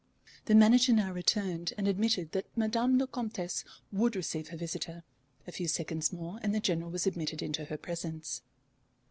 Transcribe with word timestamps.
The 0.45 0.55
manager 0.55 0.93
now 0.93 1.11
returned, 1.13 1.73
and 1.77 1.87
admitted 1.87 2.31
that 2.31 2.47
Madame 2.57 2.97
la 2.97 3.05
Comtesse 3.05 3.63
would 3.91 4.15
receive 4.15 4.47
her 4.47 4.57
visitor. 4.57 5.03
A 5.45 5.51
few 5.51 5.67
seconds 5.67 6.11
more, 6.11 6.39
and 6.41 6.55
the 6.55 6.59
General 6.59 6.89
was 6.89 7.05
admitted 7.05 7.43
into 7.43 7.65
her 7.65 7.77
presence. 7.77 8.41